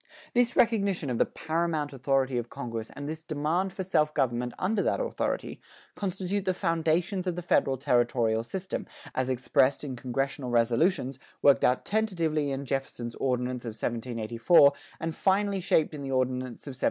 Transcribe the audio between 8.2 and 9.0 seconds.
system,